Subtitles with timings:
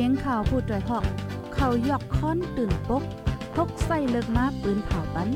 [0.00, 1.04] สียงข่าวพูดด้วยหอก
[1.54, 3.02] เขายอกค้อนตื่นปก
[3.54, 5.28] พกใส่เลิกมาปืนเผาปัน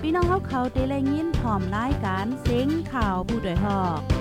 [0.00, 4.15] พี่น้องเขาเขาเตะแลยินหอมรายการเสียงข่าวผู้ด้วยหอก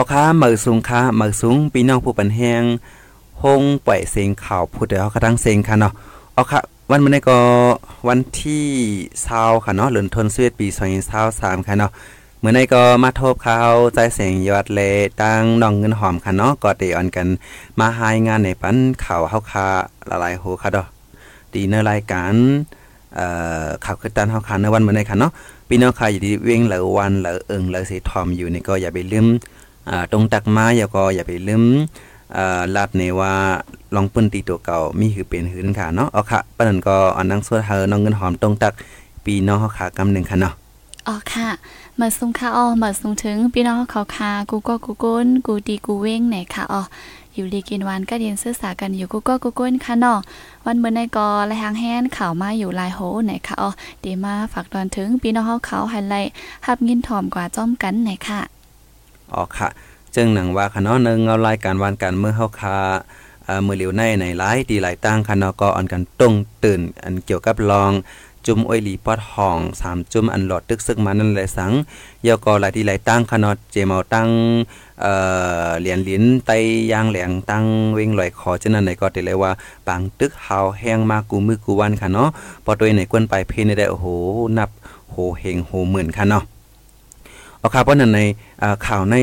[0.00, 2.62] เอาค้ามือสูงค้ามือสูงพี่น้องผู้ปันแหง
[3.42, 5.92] ฮงปล่อยเสียงข่าวพูดเดี๋ยวกระทั่งเสียงค่ะเนาะ
[6.34, 6.60] เอาค่ะ
[6.90, 7.38] วันมื้อนี้ก็
[8.08, 8.66] วันที่
[9.18, 10.66] 20ค่ะเนาะเดือนธันวาคมปี
[11.16, 11.90] 2023ค่ะเนาะ
[12.40, 14.80] เมื่อนี้ก็มาทบข่าวใจเสียงยอดเล
[15.22, 17.26] ตั้งน้องเงินหอมค่ะเนาะก็ได้ออนกัน
[17.78, 19.66] มาหายงานในปันข่าวเฮาค่ะ
[20.10, 20.86] ละลายโหค่ะดอก
[21.54, 22.34] ดีในรายการ
[23.14, 23.26] เอ่
[23.64, 25.32] อข่าวคือตันเฮาค่ะในวันมื้อนี้ค่ะเนาะ
[25.68, 29.28] พี่น้องค่ะอยู่ที่เว้งเหลอวันเหลอเอิงเหลือสิทอมอยู่นี่ก็อย่าไปลืม
[30.12, 31.64] ตรงตักมาอย่าก็อย่าไปลืม
[32.76, 33.32] ลาดในว่า
[33.94, 38.72] ลองปืนตีตัวเก่ามีคือเป็นหืนค่ะเนาะเอาค่ะปานนั้นก็อันนังสวดเฮอน้องเงินหอมตรงตัก
[39.24, 40.52] ปีน้องเฮาค่ะกำหนึ่งค่ะเนาะ
[41.06, 41.48] อ๋อค่ะ
[42.00, 46.82] มาซุงค่ะอ๋อมาซุงถึงพี่น้องเขาค่ะกูก็กูก้นกูดีกูเว้งไหนค่ะอ๋อ
[47.34, 50.18] อยู่ดีกินวันก็เรียนศึกษากันอยู่กูก็กูก้นค่ะเนาะ
[50.66, 53.70] วันเมื่อในกอและหางแฮนข่าวมาอยู่ลายโหไหนค่ะอ๋อ
[54.04, 56.30] ดีมาฝากตอนถึงพี่น้องเขาเขาไฮไลท์
[56.66, 58.40] หับยินถ่อมกว่าจ้อมกันไหนค่ะ
[59.34, 59.68] อ๋อค่ะ
[60.14, 62.76] จึงหนังว่าค่ะเนาะหนึงเอารายการวันการเมื่อเฮาคา
[63.44, 67.92] เอ่อมือเหลียวในในหลายตีหลายตั้งค่ะเนาะก็อันกันตรงตื่น อันเกี่ยวกับลอง
[68.46, 71.72] จุ่มอ้อยหลีปอดห้องสามจุ่มอันหลอดตึกซึกมานั่นแหละสัง
[72.26, 74.28] ยอก็หลายที่หลายตั้งค่ะเนาะเจมาตั้ง
[75.00, 75.12] เอ่
[75.66, 76.50] อเหรียญลิ้นไต
[76.92, 79.52] ยางแหลงตั้งเวงลอยคอฉะนั้นไหนก็ได้เลยว่า
[79.86, 82.28] ปางตึกเฮาแห้งมากูมือกูวันค่ะเนาะ
[82.64, 84.06] พอตัวไหนกวนไปเพนได้โอ้โห
[84.58, 84.70] นับ
[85.10, 86.44] โหเฮงโหหมื่นค่ะเนาะ
[87.60, 88.20] เอาค่ะป้อนนั้นใน
[88.86, 89.16] ข่าวใน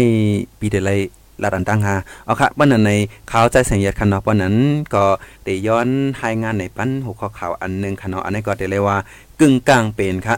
[0.60, 1.00] ปีเดลัย
[1.44, 2.92] ลาดันตั้งฮาเอาค่ะป้อนนั้นใน
[3.32, 4.56] ข่าวใจเสียงยัดคันเนาะป้อนนั้น
[4.96, 5.06] ก็
[5.46, 5.88] ได้ย้อน
[6.22, 8.98] รายงานในปั้นหัวข้อข่าวอันหนึงคันเนาะอันนี้ก็ได้เลยว่า
[9.40, 10.36] กึ่งกลางเป็นค่ะ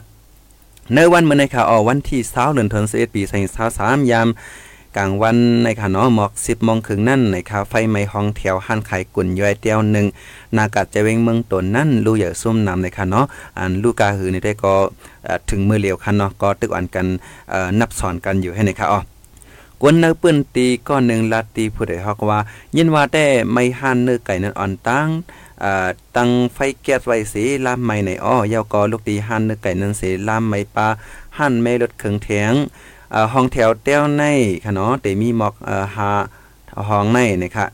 [0.96, 3.22] ในวันเมื่อในข่าวออวันที่20เดือนธันวาคมปี
[3.68, 4.28] 2023ยาม
[4.98, 10.06] กลางวันในค่ะเนาะหมอก10โมงครึ่งนั่นในข่าไฟไหม้ห้องแถวห้านขายกุ่นย้อยเตียวหนึ่ง
[10.58, 13.26] นากัดจะเวงเมืองตนนั่นลูกใหญ่ซุ่มนำในค่ะเนาะ
[13.58, 14.74] อันลูกกาหือนี่ได้ก็
[15.50, 17.08] ถึงมือเหลียวคันเนาะก็ตึกอันกัน
[17.80, 19.00] นับสอนกันอยู่ให้ในค่ะอ๋อ
[19.82, 22.40] กวนเนื้อปืนตีก้อนหนึ่งลาตีผู้ใดฮอกว่า
[22.76, 25.08] ยินว่าแต่ไม่หันเนื้อไก่นั้นอ่อนตั้ง
[26.16, 30.88] ตั้งไฟแก๊สไว้สีลามไม่ในอ้อยาวก็ลูกตีหันเนื้อไก่นั้นสีลามไม่ปลา
[31.38, 32.54] หันไม่ลดเครื่องเถียง
[33.34, 34.24] ห้องแถวเต้วใน
[34.64, 36.09] ค่ะเนาะแต่มีหมอกเอ่อหา
[36.88, 37.66] ห้องในนะคะ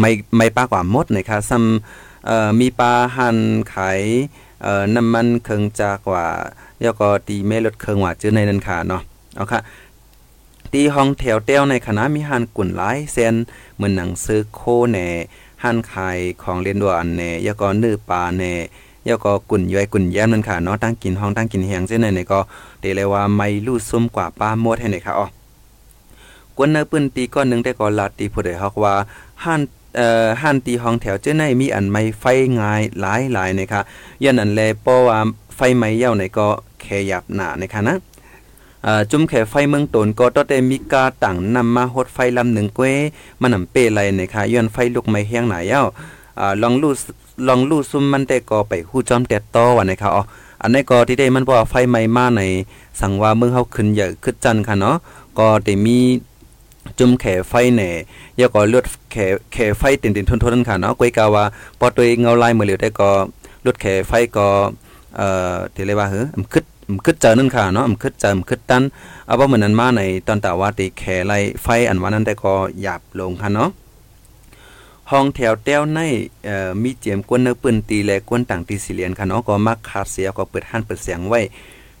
[0.00, 3.38] ไม่ไม่ปลากว่ามดนะคะซ้ำเอ่อมีปลาหัน
[3.74, 4.00] ขาย
[4.62, 6.26] เอ่อน้ำมันเครื่องจากว่า
[6.80, 9.02] แล้วก็ตีแม่ลดเครื่องว่าจื้อในนั้นค่ะเนาะ
[9.36, 9.60] เอาค่ะ
[10.72, 13.34] ตีห้องแถวเต้วในคณะมีหันกุ่นหลายเซน
[13.74, 14.60] เหมือนหนังซื้อโค
[14.90, 15.08] แหน่
[15.62, 18.54] หันขายของเล่นดวนแหน่ยาก็นื้อปลาแหน่
[19.08, 22.38] ยาก็กุ่นย้อยกุ่นแย้มนั่นค่ะเนาะตั้งกินห้องตั้งกินแหงเส้นไหนนี่ก็
[22.80, 25.26] เตเลยว่าไม่รู้ซุ่มกว่าปลาหมดให้ไหนค่ะอ๋อ
[26.56, 28.92] กวนเนื้อปืนตีก้อนหนึงได้ก็ลาตีผู้ใดฮอกว่า
[29.44, 29.60] หัน
[29.96, 32.24] เอ่อหันตีห้องแถวเจ้าในมีอันไม่ไฟ
[32.58, 33.80] งายหลายหลายนะคะ
[34.24, 35.18] ยันอันแลเพราะว่า
[35.56, 36.46] ไฟไหม้เย้าในก็
[36.80, 37.96] แขยับหนานะคะนะ
[39.10, 42.92] จุ่มแขไฟเมืองตนก็ต้องได้มีกาตั้งนำมาหดไฟลำหนึ่งเก้
[43.40, 45.82] มันนำเปไรนะคะย้อนไฟลุกไม่แห้งหนาเย้า
[46.38, 46.92] อ่าลองลู่
[47.46, 50.22] ลองลู่ซุ่มมันแต่ก็ไปฮู้จอมแต่ต่อว่านะคะอ๋อ
[50.62, 52.42] อันนี้ก็ที่ได้มันว่าไฟไหม้มาใน
[53.00, 54.96] สั่งว่าเมืองเฮาขึ้นใหญ่ขึ้นจันค่ะเนาะ
[55.38, 55.98] ก็ได้มี
[56.98, 57.90] จุ่มแขไฟแหน่
[58.40, 59.16] ยาก็เลือดแข
[59.52, 61.44] แขไฟติ่นๆทนๆค่ะเนาะก้อยกาว่า
[61.78, 63.10] พอตัวเงาลายมือเหลียวได้ก็
[63.62, 64.48] เลือดแขไฟก็
[65.16, 68.82] เอ่อที่เรียกว่าเฮ้ออำคึดอำคึดเจอนั่นค่ะเนาะอำคึดเจออำคึดตัน
[69.26, 73.68] เอาว่าเหมือนนั้นมาในตอนต่ว่าติแขไล่ไฟอันว่านั้นได้ก็หยาบลงค่ะเนาะ
[75.12, 76.00] ห้องแถวแต้วใน
[76.44, 81.40] เอ่อมีเจียมกวนเนื้อปืนตีและกวนต่างตีสิเลียนค่ะเนาะก็มักขาดเสียก็เปิดหันเปิดเสียงไว้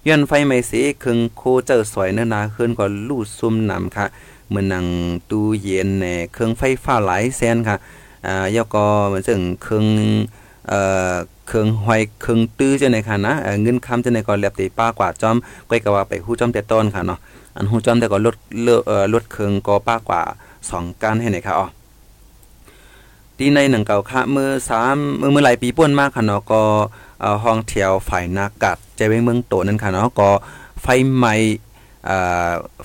[0.06, 4.04] ย้อนไฟไหม้สีครึ่งโคเจอสวยเนื้อนาขึ้นก็ลู่ซุ่มนำค่ะ
[4.48, 4.86] เหมือนหนัง
[5.30, 7.76] ตู้เย็นแหน่เครื่องไฟฟ้าหลายแสนค่ะ
[8.26, 9.86] อ่าแล้วก็เหมือนซึ่งเครื่อง
[10.68, 10.80] เอ่
[11.12, 11.14] อ
[11.48, 13.32] เครื่องห้อยเครื่องตื้อจังได๋ค่ะนะ
[13.62, 15.36] เงินคำจังได๋ก็แลบตีป้ากว่าจอม
[15.68, 17.18] ก้อยก็ว่าไปฮู้จอมแต่ต้นค่ะเนาะ
[17.56, 20.22] อันฮู้จอมแต่ก็ลดเลือเอ่อลดเครื่องก็ป้ากว่า
[20.70, 21.66] สองการให้ไหนค่ะอ๋อ
[23.38, 26.62] ตีในหนังเก่าค่ะเมื่อสามเมื่อเมื่อหลายปีป่วนมากค่ะเนาะก็
[27.42, 30.30] ห้องแถวฝ่ายนากัดใจเวงเมืองโตนั่นค่ะเนาะก็
[30.82, 31.34] ไฟไหม้
[32.08, 32.16] อ่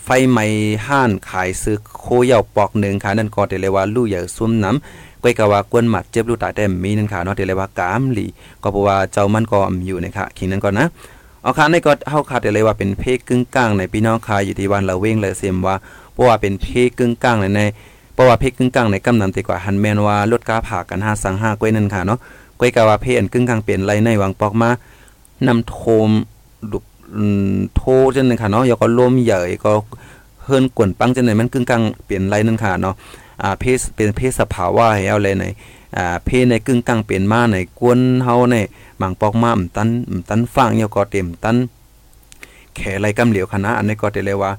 [0.03, 0.45] ไฟไหม้
[0.87, 8.25] ห้านขายซื้อโคเหย่าปอกหนึ่งค่ะนั่นก็ได้เลยว่าลู่ใหญ่ซุ่มน้ำก้อยกะว่ากวนหมัดเจ็บลู่ตาแต่มีนั่นค่ะเนาะได้เลยว่ากามหลี
[8.61, 10.87] ก็เพราะว่าเจ้ามันก็อยู่นะคะคิงนั้นก่อนนะ
[11.41, 15.75] เอาค่ะในก็เฮาคาดได้เลยว่าเป็นเพกึ่งกลางในพี่น้องคาอยู่ที่วันละเว้งเลยเสียมว่า
[16.13, 16.67] เพราะว่าเป็นเพ
[16.99, 17.61] กึ่งกลางในใน
[18.13, 22.19] เพราะว่าเพศกึ่งกลางในกำนำตีกว่าหันแมนว่าลดกาผ่ากัน5สัง5ก้อยนั่นค่ะเนาะ
[22.59, 24.69] ก้อยกะว่าเพศอันกึ่งกลางเปลี่ยนไรในวังปอกมา
[25.47, 25.77] นำโท
[26.07, 26.09] ม
[26.71, 26.79] ดุ
[27.75, 27.81] โท
[28.15, 29.71] จังนึงค่ะเนาะยก็ลมใหญ่ก็
[30.43, 32.95] เฮิรนกวนปังจังไหนมันกึ่งกลางเปลี่ยนไรนั่นค่ะเนาะ
[33.41, 35.45] อ่าเพศเป็นเพศสภาวะให้เอาเลยใน
[35.97, 38.55] อ่าเพศในกึ่งกลางเปลี่ยนมาในกวนเฮาใน
[38.97, 41.55] หมังปอกมาอตันอตันฟังยก็เต็มตัน
[42.75, 44.51] แขไรกำเหลียวคณะอันนี้ก็ได้เลยว่า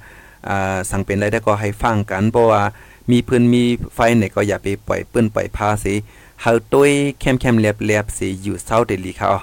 [0.49, 2.63] อ่าสั่งเป็นไรได้ก็ให้ฟังกันเพราะว่า
[3.11, 3.63] มีพื้นมี
[3.95, 5.95] ไฟเนี่ยก็อย่าไปปล่อยปื้นปล่อยพาสิ
[6.43, 6.91] เฮาต้วย
[7.21, 9.41] เข้มๆเรียบๆสิอยู่เศร้าเดลีค่ะอ๋อ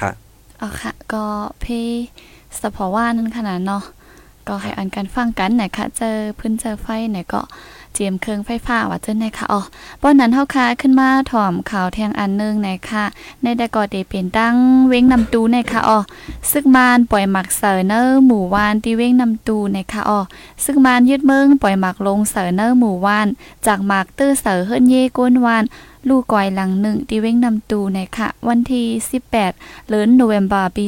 [0.00, 0.10] ค่ะ
[0.60, 1.24] อ๋อค่ะ ก็
[1.60, 1.64] เพ
[2.60, 3.82] สพอว่านั่นขนาดเนาะ
[4.48, 7.42] ก็ให้อันกันฟังกันไหนคะเจอพื้นเจอไฟไหนก็
[7.94, 9.60] เจียมเครื่องไฟฟ้าว่าเจ้าไหนคะอ๋อ
[10.02, 13.04] ป้อนนั้นเฮาคาขึ้นมาถ่อมข่าวแทงอันนึงไหนคะ
[13.42, 14.56] ในได้ก็ได้เป็นตั้ง
[14.88, 15.98] เว้งนำตูไหนคะอ๋อ
[16.50, 20.20] ซึกมานปล่อยหมักเสอเนอร์หมู่วานที่เว้งนำตูไหนคะอ๋อ
[20.64, 23.26] ซึกมานยึดเมืองปล่อยหมักลงเสอเนอร์หมู่วาน
[23.66, 25.64] จากหมักตื้อเสอเฮิรนเย่ก้นวาน
[26.08, 28.86] ลูกก่อยหลังหนึ่งที่เว้งนำตูในค่ะ วันที่
[29.30, 30.84] 18เดือนโนเวมบาปี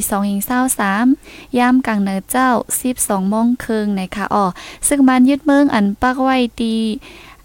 [0.78, 2.48] 2023ยามกลางเนเจ้า
[2.90, 4.46] 12โมงครึ่งในค่ะอ๋อ
[4.88, 6.74] ซึ่งมันยึดเมืองอันปักไว้ตี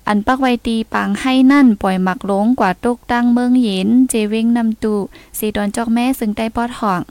[0.07, 4.95] อันปักไว้ตีปังให้นั่นปล่อยหมักลงกว่าตกตั้งเมืองเย็นเจเว้งนำตู
[5.38, 7.01] สีดอนจอกแม่ซึ่งได้ปอดห่อง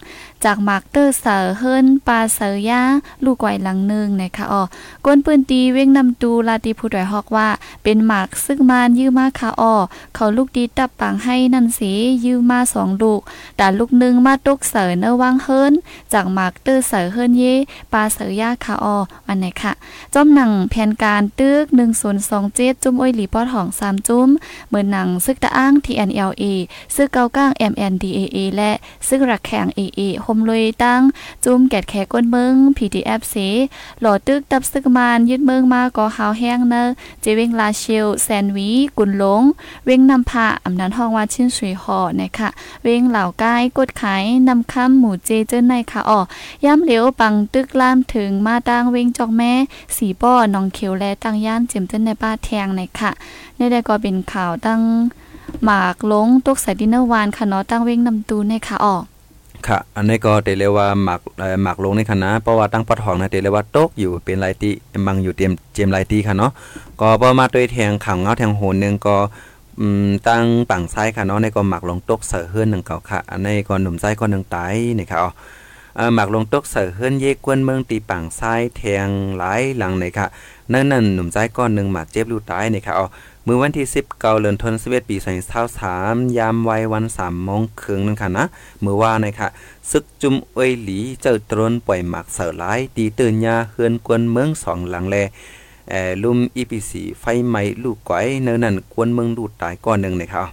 [0.45, 2.83] จากมากเตอร์เสอเฮิรนปลาเสอยา
[3.25, 4.63] ลูกไก่หลังหนึ่งนะคะอ๋อ
[5.05, 7.49] ก้นปืนตีเว้งนำตูลาตีผู้ดอยฮอกว่า
[7.83, 9.75] เป็นหมากซึ่งมานยื้อมาค่ะอ๋อ
[10.15, 11.93] เขาลูกดีตับปังให้นั่นสี
[12.25, 13.21] ยื้อมาสองลูก
[13.57, 15.73] แต่ลูกหนึ่งมาตุกเสอเนวางเฮิรน
[16.13, 17.55] จากมากเตอร์เสอเฮิรนเย่
[17.93, 18.97] ปลาเสอยาค่ะอ๋อ
[19.29, 19.73] อันไหนค่ะ
[20.15, 24.29] จอมหนังแผนการตึกหนึ่งศูนย์สองเจ็ดจุ้มอ้อยหลีปอดหองสามจุ้ม
[24.69, 26.45] เหมือนหนังซึกตะอ้าง TNLA
[26.95, 28.71] ซึกเกาก้าง MNDAA และ
[29.09, 30.01] ซึกรักแข่ง AA
[30.37, 31.03] มลุยตั้ง
[31.44, 33.35] จุ่มแกดแขก้นเมือง PTF เส
[34.00, 36.82] หลอตึกตับซึกมานยึดเมืองมาก็หาวแห้งเนอ
[37.21, 39.43] เจเวงลาเชลแซนวี กุนหลง
[39.85, 42.49] เวงนำพาอำนันห้องว่าชิ้นสวยห่อนะคะ
[42.82, 46.21] เวงเหล่าก้ายกดขายนำคำหมู่เจเจนในค่ะอ๋อ
[46.65, 49.53] ย่ำเหลียวปังตึกล่ามถึงมาตั้งเวงจอกแม่
[49.97, 53.11] สีป้อนองเขียวและตั้งย่านเจมเจนในป้าแทงในค่ะ
[53.59, 54.81] นี่ได้ก็เป็นข่าวตั้ง
[55.65, 59.05] หมากลงตุกใส่ดินเนอร์วานค่ะเนาะตั้งเวงนำตูนในค่ะออก
[59.69, 61.21] ค่ะ อันนี้ก็เตเรียกว่าหมัก
[61.62, 64.71] หมักลงในคณะเพราะว่าตั้งปะทองนะเตเรียกว่าตกอยู่เป็นลายตี
[65.07, 66.53] มังอยู่เตรียมเจมลายตีค่ะเนาะ
[67.01, 69.17] ก็พอมาด้วยแทงขังเงาแทงโหนนึงก็
[70.29, 79.09] ตั้งปังซ้ายค่ะเนาะในก็หมักลงตกเสือเฮือนหนึ่งเก่าค่ะ อันนี้ก็หนุ่มซ้ายก็หนึ่งตายนี่ค่ะอ๋อหมักลงตกเสือเฮือนเยกวนเมืองตีปังซ้ายแทง
[79.39, 80.27] หลายหลังนี่ค่ะ
[80.73, 83.07] นั่นนั่นหนุ่มซ้ายก้อนหนึ่งหมักเจ็บลูกตายนี่ค่ะอ๋อ
[83.47, 85.17] มื่อวันที่ 10เกาเดือนธันวาคมปี
[85.77, 88.45] 2023ยามวัยวัน3โมงครึ่งนึงค่ะนะ
[88.85, 89.49] มือว่านะคะ
[89.91, 95.17] ซึกจุมเอยหลีเจ้าตรนปล่อยหมักเสือหลายตีตื่นยาเฮือนกวนเมืองสองหลังแล
[95.91, 100.45] เอ่อลุม EPC ไฟไหม้ลูกก้อยเนื้อนั่นกวนเมืองดูดตายก้อนหนึ่งนะคะ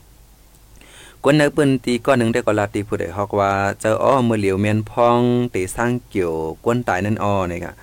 [1.23, 5.19] กวนเนื้อปืนตีก้อนหนึ่งได้ก็ลาตีผู้ใดฮอกว่าเจ้าอ้อมือเหลียวเมียนพอง
[5.53, 6.33] ตีสร้างเกี่ยว
[6.63, 7.73] กวนตายนั่นอ้อนี่ค่ะ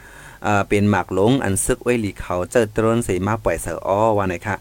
[0.46, 4.56] อ่าเป็นหมากหลงอันซึกไว้หลีเขาเจอตรนสีมาปล่อยเสืออ้อว่าไหนค่ะ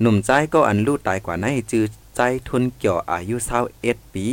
[0.00, 1.84] หนุ่มใจก็อันลูกตายกว่าในจื้อ
[2.16, 4.26] ใจทุนเกี่ยวอายุเศร้าเอ็ดปี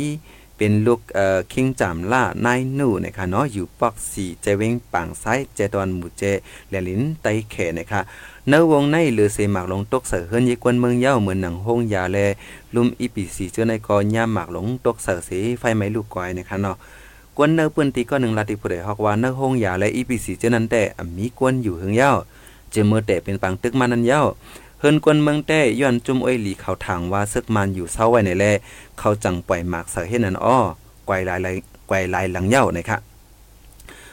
[0.56, 6.22] เป็นลูกเอ่อคิงจามล่านายหนูนะคะเนาะอยู่ปอกสี่เจเวงปังซ้ายเจตอนหมู่เจ
[6.70, 8.00] แลลินไตแขนะคะ
[8.48, 12.18] เนื้อวงในหรือเสหมากลงตกเสือเฮิรนยีกวนเมืองเย้าเหมือนหนังห้องยาแล
[12.74, 16.76] ลุมอีปีสีเจอในกอย่าหมากหลงตกเสือเสไฟไหม้ลูกก้อยนะคะเนาะ
[17.36, 20.82] กวนเนื้อปืนตีก็หนึ่งลาติผู้ใดฮอกว่าเนื้อห้องยาและอีปีสีเจอนั้นแต่
[21.16, 22.12] มีกวนอยู่หึงเย้า
[22.70, 24.22] เจอเมื่อแต่เป็นปังตึกมานั้นเย้า
[24.86, 28.44] ฮินกวนเมืองแต้ย้อนจุมอ้อยหลีเขาทางว่าซึกมันอยู่เศร้าไว้ในแล
[28.98, 30.58] เขาจังปล่อยหมากเสาเฮ็ดนั่นอ้อ
[31.06, 31.56] ไกวลายลาย
[31.88, 33.00] ไกวลายหลังเย้านะครับ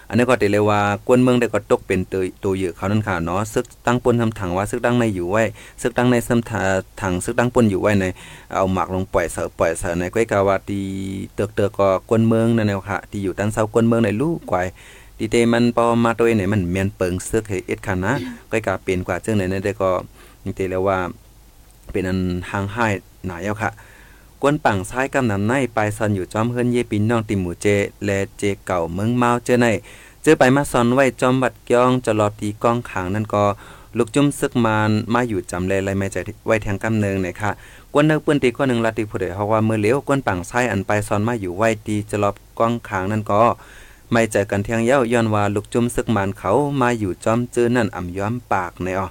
[0.08, 5.44] อันนี้ก็ได้เลยว่ากวนเมืองได้ก็ตกเป็นตัวตัวเยอะเขานั่นค่ะเนาะซึกตั้งปนทำถังว่าซึกตั้งในอยู่ไว้
[5.82, 6.50] ซึกตั้งในซ้ำ
[7.01, 8.06] ถังซึกตั้งปนอยู่ไว้ใน
[8.54, 10.82] เอาหมากลงปล่อยเสือปล่อยเสือในก้อยกาวาตี
[11.36, 14.68] เตือกเตือกก็กวนเมืองนั่นแหละค่ะที่อยู่ตั้งเสากวนเมืองในลูกกวาย
[15.20, 18.13] ดีเตมันพอมาตัวเนี่ยมันเมียนเปิงซึกให้เอ็ดคันนะ
[18.51, 19.90] ก้อยกาเป็นกว่าเจ้าไหนได้ก็
[20.43, 20.98] นี่เตแล้วว่า
[21.91, 22.19] เป็นอัน
[22.51, 22.93] ห่างหาย
[23.25, 23.69] หนาเยาค่ะ
[24.41, 27.67] กวนปังซ้ายกำนันในไปซอนอยู่จอมเฮิรนเยปินน้องติหมูเจ
[28.05, 29.67] และเจเก่าเมืองเมาเจอใน
[30.24, 33.43] เจอไปมาซอนไว้จอมบัดยองจะรอตีกองขางนั่นก็
[33.98, 36.17] ลูกจุ้มซึกมานมาอยู่จำเลยไรไม่ใจ
[36.48, 37.51] ไว้แทงกำเนิงเนี่ยค่ะ
[37.93, 43.41] กวนเนึกปืนตีก้อนหนึ่งลาติผู้ใดเพราะว่าเมื่อเลี้ยวกวนปังซ้ายอันไปซอนมาอยู่ไว้ตีจะรอบกองขางนั่นก็
[44.12, 49.07] ไม่ใจกันเทียงเย้าย้อนว่าลูกจุ้มซึกมานเขามาอยู่จอมเจอนั่นอ่ำย้อมปากในอ๋อ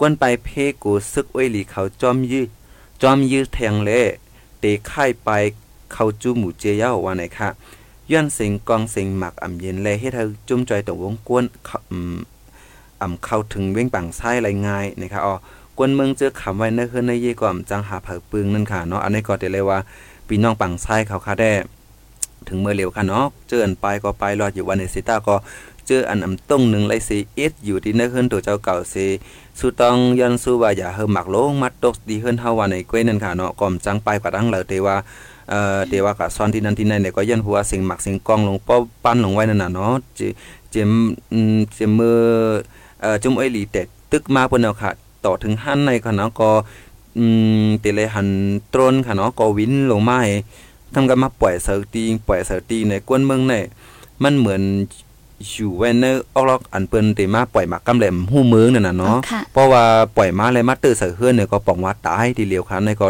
[0.00, 0.48] กวนไปเพ
[0.82, 2.46] กูซึกอ้วยหลีเขาจอมยื้อ
[3.02, 3.90] จอมยื้อแทงเล
[4.60, 5.30] เตค่ายไป
[5.92, 7.48] เขาจูหมู่เจียวว่าไหนคะ
[8.10, 11.44] ย้อนสิงกองสิงหมักอ่ำเย็นแลเฮ็ดให้จุ่มจอยตรงวงกวน
[13.00, 15.34] อ่ำเข้าถึงเว้งปังซ้ายไรง่ายนะครับอ๋อ
[15.78, 19.78] กวนเมืองเจอคำไว้ในคืนในเยก่อมจังหาเผาปึงนั่นค่ะเนาะอันนี้ก็ได้เลยว่า
[20.26, 21.52] พี่น้องปังซ้เขาค่ะได้
[22.48, 25.36] ถึงเมื่อเร็วค่ะเนาะเจออันไปก็ไปรอดอยู่วันในสิตาก็
[25.86, 29.06] เจออันอำต้งหนึ่งไรสิเอ็ดอยู่ที่ในคืนตัวเจ้าเก่าสิ
[29.58, 34.96] สุต้องยันสู้ว่าอย่าเฮหมักลงมัดตกดีเฮินเฮาว่าในก้วยนั่นค่ะเนาะก่อมจังไปกว่าดังเหลยแต่ว่า
[35.50, 40.26] เอ่อเดี๋ยวว่าก็ซ้อนที่นั่นที่นั่นเนี่ยก็ยันหัวสิงหมักสิงกองลงป้อปั้นลงไว้นั่นน่ะเนาะจิ
[40.74, 40.90] จิม
[41.32, 42.18] อืมจิมือ
[43.00, 44.90] เอ่อจุมไอ้หลีแตกตึกมาเพิ่นเอาค่ะ
[45.24, 46.50] ต่อถึงหันในค่ะเนาะก็
[47.18, 47.24] อื
[47.64, 48.28] มติเลยหัน
[48.72, 50.32] ตรนค่ะเนาะก็วินลงมาให้
[50.94, 53.64] ทำกันมาปล่อยเสือตีปล่อยเสือตีในกวนเมืองเนี่ย
[54.22, 54.62] มันเหมือน
[55.50, 59.84] อยู่ไว้ในออกลอกอันเปิ้นติมาปล่อยหมากกำแหลมหู้เมืองนั่นน่ะอ๋อเนาะค่ะเพราะว่า
[60.16, 63.08] ปล่อยมาเลยมาตื้อเสือเฮือนเนี่ยก็ปองว่าตายทีเดียวค่ะในก็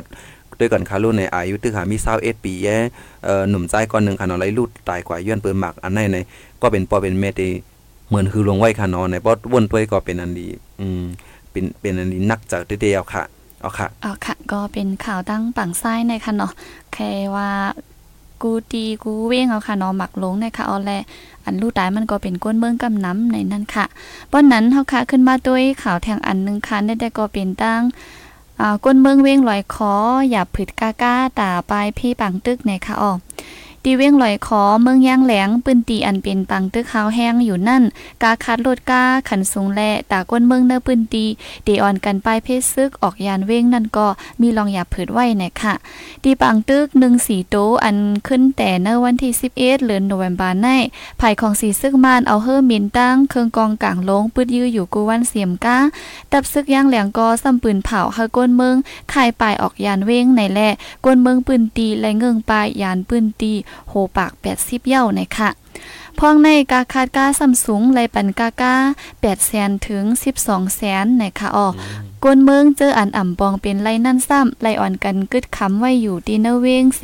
[0.60, 2.76] ด้วยกันคารุ่นในอายุตื้อหามี21ปีแย่
[3.24, 6.18] เอ่อหนุ่มใจก่อนหนึงค่ะเนาะไรลูดตายกว่าย้อนเปิ้นหมากอันไหนใน
[6.62, 7.42] ก็เป็นปอเป็นเมต
[8.08, 10.46] เหมือนคือลงไว้ค่ะเนาะในบ่วนตัวยก็เป็นอันดี
[10.80, 11.04] อืม
[11.50, 13.24] เป็นเป็นอันนี้นักจากเดียวค่ะ
[13.60, 16.52] เอาค่ะอ๋อค่ะ ก็เป็นข่าวตั้งปังซ้ายในค่ะเนาะ
[16.92, 17.48] แค่ว่า
[18.42, 20.92] กูตีกูเว้งเอาค่ะเนาะหมักลงในค่ะเอาแล
[21.44, 23.84] อันลูกตายมันก็เป็นก้นเมืองกำน้ำในนั้นค่ะ
[24.30, 27.82] ป้อนนั้นเฮาค่ะขึ้นมาด้วยข่าวแทงอันหนึงค่ะได้ก็เป็นตั้ง
[28.60, 29.92] อ่าก้นเมืองเว้งลอยคอ
[30.30, 33.12] อย่าผึดกาก้าตาปลายพี่ปังตึกในค่ะอ๋อ
[33.86, 37.82] ตีเว้งลอยคอเมืองย่างแหลงปืนตีอันเป็นปังตึกขาวแห้งอยู่นั่น
[38.22, 41.24] กาคัดรถกาขันสูงแลตาก้นเมืองเนื้อปืนตี
[41.64, 44.06] เดออนกันไปเพศซึกออกยานเว้งนั่นก็
[44.40, 45.74] มีลองหยาผืดไว้นะค่ะ
[46.24, 50.66] ตีปังตึกหนึ่งสีโตอันขึ้นแต่เนื้อวันที่11เอ็ดือนโนเวมบาใน
[51.20, 55.78] ภายของสีซึกมานเอาเฮอร์มินตั้งเครื่องกองกลางลงปืดยื้ออยู่กูวันเสียมก้า
[56.32, 58.76] ตับซึกย่างแหลงก็ซ้ำปืนเผาเฮาก้นเมือง
[59.12, 60.60] คายปลายออกยานเว้งในแล
[61.04, 63.52] ก้นเมืองปืนตีและเงิงปลายยานปืนตี
[63.88, 65.50] โหปาก80เย้าในค่ะ
[66.18, 68.74] พ่องในกาคาดกาซัมซุงไลปันกากา
[69.12, 70.04] 8แสนถึง
[70.40, 71.74] 12แสนในค่ะออก
[72.22, 77.02] กวนเมืองเจออันอ่ำปองเป็นไรนั่นซ้ำไลอ่อนกันกึดคำไว้อยู่ดีเนเวงเส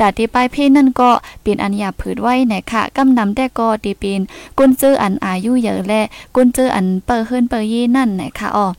[0.00, 1.10] ดาที่ปลายเพศนั่นก็
[1.42, 4.20] เป็นอันหยาบผืดไว้ในค่ะกำนำแต่ก็ตีเป็น
[4.58, 6.02] กุนเจออันอายุเยอะและ
[6.34, 8.72] กุนเจออันเปิดเฮิรนเปิดยี่นั่นในค่ะออก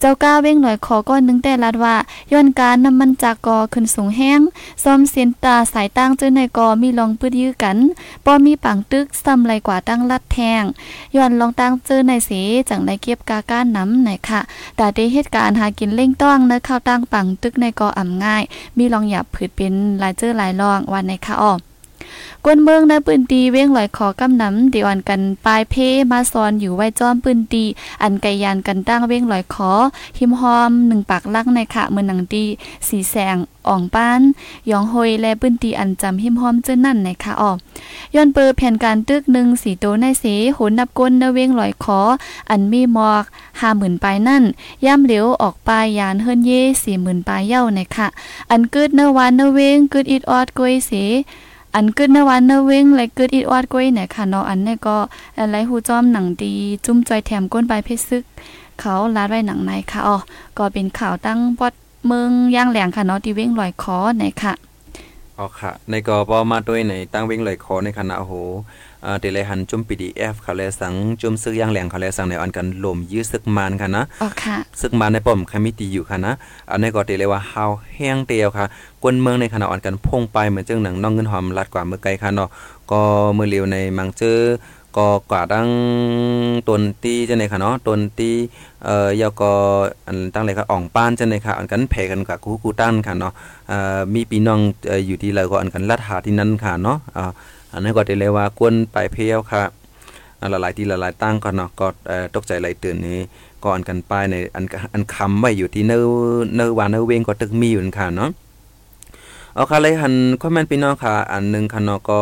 [0.00, 1.96] เจ้าก้าเว้งหน่อยขอก้อนนึงแต่ลัดว่า
[2.32, 4.40] ย้อนการน้ำมันจากกอขึ้นสูงแห้ง
[4.84, 7.76] ซ่อมเส้นตาสายตั้งเจอในกอมีลองปืดยื้อกัน
[8.24, 10.62] ป้อมีปังตึกซ้ำไรกว่าตั้งลัดแทง
[11.16, 12.30] ย้อนลองตั้งเจอในเส
[12.68, 14.40] จังไรเก็บกาก้านน้ำไหนค่ะ
[14.76, 18.42] แต่ได้เหตุการณ์หากินเล่งต้องเนื้อข้าวตั้งปังตึกในกออ่ำง่าย
[18.76, 21.67] มีลองหยับผืดเป็นลายเจ้อหลายลองวันในค่ะออ
[22.44, 25.74] กวนเมืองในปืนตีเว้งลอยขอกำน้ำดีอ่อนกันปลายเพ
[26.10, 27.64] มาซอนอยู่ไว้จอมปืนตี
[28.02, 29.70] อันไกยานกันตั้งเว้งลอยขอ
[30.18, 32.44] หิมหอมหนึ่งปากลักในค่ะเมือหนังตี
[32.88, 33.36] สีแสง
[33.68, 34.20] อ่องป้าน
[34.70, 37.56] ยองโฮยและปืนตีอันจำหิมหอมเจ้านั่นในค่ะออก
[38.14, 40.24] ย้อนเปิดแผ่นการตึกหนึ่งสีโตในเส
[40.54, 42.00] โหนนับก้นในเว้งลอยขอ
[42.50, 43.24] อันมีหมอก
[43.60, 44.44] ห้าหมื่นปลายนั่น
[44.84, 48.08] ย่ำเหลียวออกปลายยานเฮินเย่สี่หมื่นปลายเย้าในค่ะ
[48.50, 50.90] อันกึดเนวานเนเวงกึดอิดออดกวยเส
[51.74, 54.96] อันกึดนวันเนเวงและกึดอีดวาดก้อยเนี่ยค่ะเนาะอันนี้ก็
[55.38, 56.52] อะไรหูจอมหนังดี
[56.84, 58.24] จุ้มจอยแถมก้นใบเพชรซึก
[58.80, 60.16] เขาลาดไว้หนังในค่ะอ๋อ
[60.58, 61.74] ก็เป็นข่าวตั้งปอด
[62.06, 64.52] เมืองย่างแหลงค่ะเนาะที่เว้งลอยคอเนี่ยค่ะ
[65.38, 68.34] อ๋อค่ะ ในก็ปอมาด้วยในตั้งเว้งลอยคอในคณะโอ้โห
[69.20, 76.32] เดเลยหันจุ่ม PDF เขาเลยสังจุ่มซึกย่างแหลงเขาเลยสังในอันกันลมยื้อซึกมานค่ะนะอ๋อค่ะซึกมานในป้อมคมิตีอยู่ค่ะนะ
[76.70, 77.64] อันนี้ก็เดเลยว่าเฮา
[77.94, 78.64] แห้งเตียวค่ะ
[79.02, 82.48] กวนเมืองในคณะอ่อนกันพงไปเหมือนจังหนังน้องเงินหอมลัดกว่าเมื่อไกลค่ะเนาะ
[82.90, 83.00] ก็
[83.36, 84.38] มือเร็วในมังเจอ
[84.96, 85.68] ก็กว่าดัง
[86.68, 88.30] ตนตีจังได๋ค่ะเนาะตนตี
[88.84, 89.52] เอ่อยาวก็
[90.06, 93.32] อันตั้งเลยค่ะอ่องป้านจังได๋ค่ะอันกันแพ้กันกับกูกูตั้นค่ะเนาะ
[93.68, 97.30] เอ่อมีพี่น้องเอ่ออยู่ที่แล้วก็อันกันลัดหาที่นั่นค่ะเนาะอ่า
[97.72, 99.62] อันนั้นก็ได้เลยว่ากวนไปเพียวค่ะ
[100.52, 101.86] ละหลายที่ละหลายตั้งก็เนาะก็
[102.34, 103.18] ตกใจหลายตื่นนี้
[103.64, 106.04] ก่อนกันไปในอันอันคำไว้อยู่ที่เนื้อ
[106.54, 108.30] เนื้อวานเนื้อเวงก็ตึกมีอยู่นั่ค่ะเนาะ
[109.58, 112.20] เอาค่ะเลยหันคอมเมนต์พี่น้องค่ะ อันหนึงค่ะเนาะก็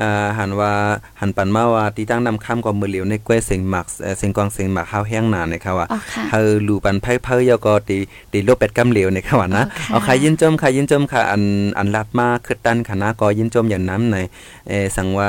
[0.00, 0.72] อ่าหันว่า
[1.20, 7.96] หันปันมาว่าที่ตั้งนำค่ำก็มือเหลียวในกล้วยเสียงหมักเอ่อเสียงกองเสียงหมักข้าวแห้งหนานะครับว่าอ๋อค่ะเฮาลูปันไผเผยก็ตี
[8.32, 11.42] ตีลบเป็ดกำเหลวในค่ะว่านะอ๋อค่ะเอาค่ะยินจมค่ะยินจมค่ะอัน
[11.78, 14.16] อันลัดมาคือตันค่ะนะก็ยินจมอย่างน้ำใน
[14.68, 15.28] เออสั่งว่า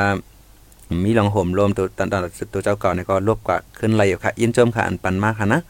[1.03, 2.21] มีลองห่มรวมตัวตอนตอน
[2.53, 5.61] ตัวเจ้าเก่าเนี่ยก็ลบกว่าขึ้นไรอยู่ค่ะยินจมค่ะอันปันมากค่ะนะ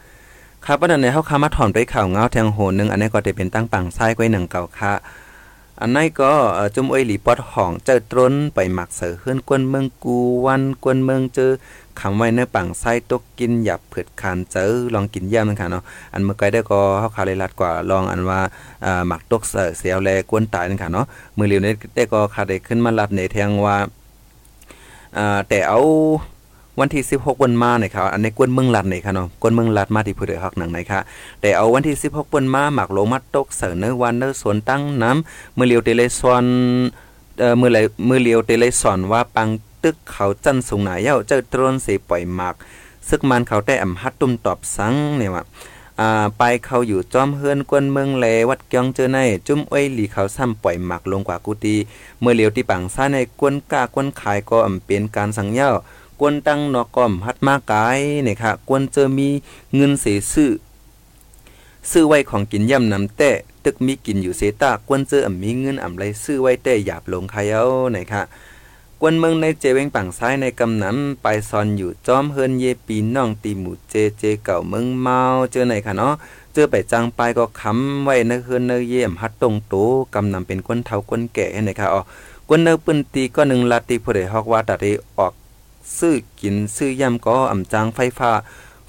[0.65, 4.93] ครับประเด็นในเฮาคามาถอนไปข่าวเงาแทงโหนหนึงอันนี้ก็จะเป็นตั้งปังซ้ายไว้หนึ่งเก่าค่ะ
[5.81, 6.31] อันนี้ก็
[6.75, 11.51] จุ่มอ้อยหลีปอดห้องเจอตรนไปหมักเสือขึ้นกวนเมืองกูวันกวนเมืองเจอ
[11.99, 15.83] คำไว้ในปังไส้ตกกินหยับเผือดคานเจอลองกินย่ำนั่นค่ะเนาะ
[16.13, 18.39] อันเมื่อไกลได้ก็เฮาคาเลยลัดกว่าลองอันว่า
[19.07, 21.05] หมักตกเสือเสียวแลกวนตายนั่นค่ะเนาะ
[21.37, 23.77] มือเหลียวนี้ได้ก็คาได้ขึ้นมาลัดในแทงว่า
[25.49, 25.79] แต่เอา
[26.79, 30.99] วันที่ 16วันมาเนี่ยครับอันนี้กวนเมืองลัดนี่ค่ะเนาะกวนเมืองลัดมาที่ผู้ใดฮักหนังไหนค่ะ
[31.41, 36.45] แต่เอาวันที่ 16วันมาหมักลงมาตกเสนอวันเนอสวนตั้งน้ำมือเลียวเตเลซอน
[37.39, 37.77] เอ่อมือไหล
[38.09, 39.49] มือเลียวเตเลสอนว่าปัง
[39.83, 42.55] ตึกเขาจันสูงหนาเย้าเจ้าตรนสิปล่อยหมัก
[43.09, 45.43] ซึกมันเขาได้อำฮัดตุ้มตอบสังเนี่ยว่า
[45.99, 49.17] อ่าไปเขาอยู่จอมเฮือนกวนเมืองแลวัดเกียงเจอใน
[49.47, 51.75] จุ้มอ้อยหลีเขาซ้ำปล่อยหมักลงกว่ากุฏิ
[52.19, 55.71] เมื่อเหลียวที่ปังซ่าในกวนกากวนขายก็อำเป็นการสังเย้า
[56.19, 59.29] กวนตั้งนอกกอมฮัดมากายเนี่ยค่ะกวนเจอมี
[59.75, 60.51] เงินเสซื้อ
[61.89, 63.31] ซื้อไว้ของกินย่ำนำแต่
[63.63, 68.21] ตึกมีกินอยู่เสตากวนเจออ่ำมีเงินอ่ำไรซื้อไว้แต่หยาบลงใครเอาเนี่ยค่ะ
[69.01, 75.19] กวนเมืองในเจเวงปังซ้ายในกำนำไปซอนอยู่จอมเฮินเยปีน้องตีหมูเจเจเก่าเมืองเมา
[75.51, 76.13] เจอไหนค่ะเนาะ
[76.53, 79.75] เจอไปจังไปก็ค้ำไว้ในเฮินเนเยี่ยมฮัดตรงโต
[80.13, 82.01] กำนำเป็นก้นเทาก้นแก่ให้ไหนค่ะอ๋อ
[82.47, 84.85] กวนเนปืนตีก็หนึ่งลาตีผู้ใดฮอกว่าตัด
[85.17, 85.33] ออก
[85.97, 88.31] ซื้อกินซื้อย่ำก็อ่ำจางไฟฟ้า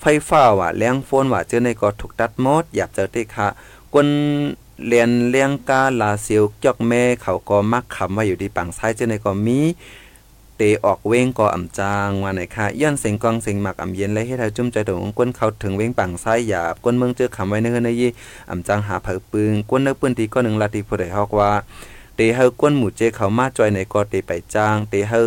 [0.01, 3.49] ไฟฟ้าว่าแรงโฟนว่าเจอในก็ถูกตัดหมดอยากเจอติค่ะ
[3.93, 4.09] กวน
[4.89, 9.61] เรียนเลี้ยงกาลาเซียวจอกแม่เขาก็มักคำว่าอยู่ที่ปังซ้ายเจอในก็มี
[10.57, 18.11] เตออกเว้งก็อ่ำจางว่าไหนค่ะย้อนเสียงกองเสียงหมักอ่ำเย็นและให้ทาจุ่มใจตรงก้นเขาถึงเว้งปังซ้ายหยาบก้นเมืองเจอคำไว้ในเฮือนในยี่
[18.51, 21.51] อ่ำจางหาเผอปึงก้นเนื้อปืนตีก็หนึ่งลาตีผู้ใดฮอกว่า
[22.17, 25.21] เตเฮาก้นหมู่เจเขามาจอยในก็เตไปจางเตเฮา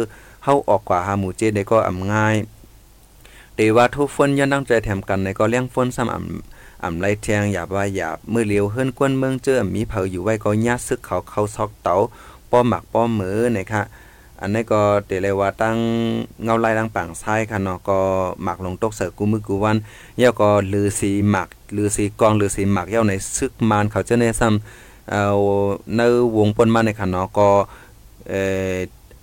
[0.44, 2.36] เฮาออกกว่าหาหมู่เจในก็อ่ำง่าย
[3.56, 11.96] เตว่าทุกฝนย้อนตั้งใจแถมกันในก็เลี้ยงฝนซ้ำอ่ำอ่ำไรเทียงหยาบว่าหยาบมือเลียวเฮือนกวนเมืองเจอมีเผาอยู่ไว้ก็ญาซึกเขาเขาซอกเตา
[12.52, 13.84] ป้อมหมักป้อมมือนะคะ
[14.42, 15.78] อันนี้ก็เตเลยว่าตั้ง
[16.44, 18.00] เงาลายดังป่างซ้ายค่ะเนาะก็
[18.44, 19.78] หมักลงตกเสือกูมือกูวัน
[20.18, 25.24] เย่าก็ลือสีหมักลือสีกองลือสีหมักเย่าในซึกมานเขาจะในซ้ำเอา
[25.96, 26.02] ใน
[26.38, 27.48] วงปนมาในค่ะเนาะก็
[28.30, 28.76] เอ่อ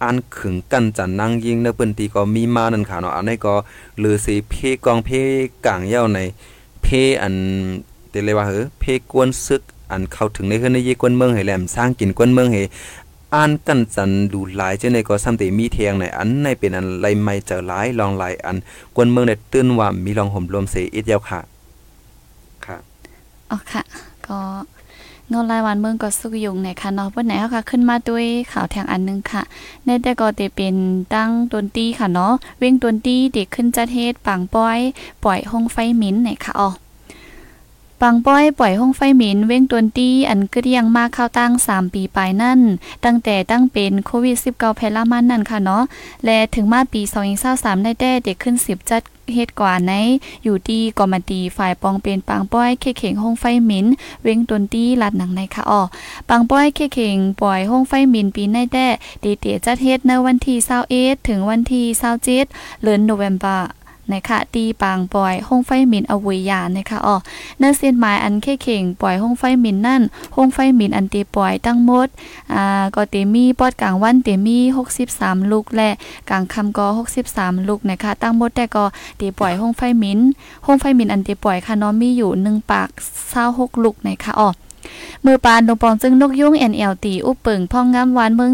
[0.02, 3.54] อันขึงกันจันนั่งยิงในปืนตีก็มีมานั่นค่ะเนาะอันนี้ก็
[4.02, 5.10] ลือสีเพกองเพ
[5.66, 6.18] กลางเย่าใน
[6.82, 6.86] เพ
[7.22, 7.34] อัน
[8.10, 12.62] เตเลยว่าเฮ้เพกวนซึกอันเข้าถึงในเฮือนในยีกวนเมืองให้แหลมสร้างกินกวนเมืองให้
[13.34, 18.56] อ่านกันจันดูหลายเจ้าในก็ซ้ำแต่มีเทียงในอันในเป็นอันไรไม่เจอหลายลองหลายอัน
[18.96, 21.40] กวนเมืองในตื้นว่ามีลองห่มรวมเสียอีกยาวค่ะ
[22.66, 22.76] ค่ะ
[23.50, 23.82] อ๋อค่ะ
[24.26, 24.38] ก็
[25.32, 29.42] เงาลายวันเมืองก็สุกยุงในค่ะเนาะวันไหนเฮาค่ะขึ้นมาด้วยข่าวแทงอันนึงค่ะ
[29.84, 30.74] ในแต่ก็จะเป็น
[31.14, 34.78] ตั้งตนตี้ค่ะเนาะเว้งตนตี้เด็กขึ้นจัดเฮ็ดปังป้อย
[35.24, 36.70] ปล่อยห้องไฟมิ้นไหนค่ะอ๋อ
[38.00, 42.60] ปังป้อยปล่อยห้องไฟหมินเว้งตวนตี้อันกึดยังมาเข้าตั้ง 3 ปีปลายนั่น
[43.04, 45.82] ตั้งแต่ตั้งเป็นโควิด 19 แพร่ละมันนั่นค่ะเนาะ
[46.24, 47.00] และถึงมาปี
[47.42, 49.02] 2023ได้แต่เด็กขึ้น 10 จัด
[49.34, 49.92] เฮ็ดกว่าใน
[50.44, 53.86] อยู่ที่กอมตีฝ่ายปองเป็นปังป้อยเคเข่งห้องไฟหมิน
[54.22, 55.82] เว้งตนตี้ลัดหนังในค่ะอ๋อ
[56.28, 58.86] ปังป้อยเคเข่งปล่อยห้องไฟหมินปีในแต่
[59.20, 60.58] เดเตจัดเฮ็ดในวันที่
[60.92, 62.24] 21ถึงวันที่27
[62.82, 63.70] เดือนโนเวมเบอร์
[64.14, 67.16] นะคะตีปางปล่อยห้องไฟหมินอวุยยานนะคะอ๋อ
[67.59, 70.03] เนื้อเส้นหมายอันเข้เข่งปล่อยห้องไฟหมินนั่น
[70.37, 72.09] ห้องไฟหมินอันตีปล่อยตั้งหมด
[72.53, 74.59] อ่าก็เตมีปอดกลางวันเตมี
[75.05, 75.90] 63 ลูกและ
[76.29, 76.87] กลางค่ำก็
[77.29, 78.85] 63 ลูกนะคะตั้งหมดแต่ก็
[79.20, 80.18] ตีปล่อยห้องไฟหมิน
[80.66, 82.88] ห้องไฟหมินอันตีปล่อยค่ะเนาะมีอยู่1ปาก
[83.37, 84.51] 26ลูกนะคะอ๋อ
[85.24, 88.52] มือปานลงปองจึงนกยุ่ง NLT อุปเปิงพ่องงามหวานเมือง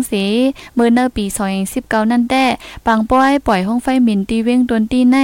[0.75, 1.25] เมือเนอปี
[1.69, 2.45] 2019นั่นแต้
[2.87, 5.17] ปังป้อยปล่อยห้องไฟหมินตีเว้งตวนตีใน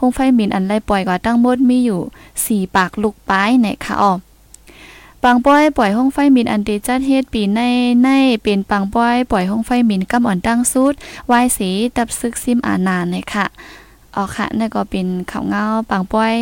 [0.00, 2.00] ห้องไฟหมินอันไรปล่อยกว่าตั้งมดมีอยู่
[2.66, 4.18] 4ปากลูกป้ายในค่ะออก
[5.22, 7.60] ปังป้อยปล่อยห้องไฟหมินอันเดจัดเฮ็ดปีใน
[8.02, 8.08] ใน
[8.42, 10.94] เป็นปังป้อยปล่อยห้องไฟหมินกำอ่อนตั้งสุด
[11.30, 13.46] วายสีตับซึกซิมอานานในค่ะ
[14.18, 16.34] อ๋อค่ะนั่นก็เป็นข่าวเงาปังป้อย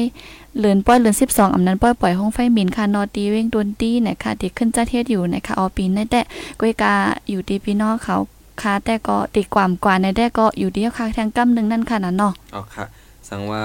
[0.59, 6.21] เลือนป้อยเลือน12อำนั้นป้อยปล่อยห้องไฟหมินค่ะนอตีเว้งดนตี้นะคะที่ขึ้นจัดเฮ็ดอยู่นะคะออปีนในแต่
[6.61, 6.93] ก้อยกา
[7.29, 8.17] อยู่ดีพี่น้องเขา
[8.63, 12.85] ค่ะแต่ก็ติดความกว่าในแต่ก็อยู่เดียวค่ะทางกำนึงนั่นค่ะนั่นเนาะอ๋อค่ะ
[13.29, 13.63] สังว่า